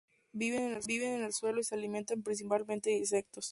[0.33, 3.49] Viven en el suelo y se alimentan principalmente de insectos.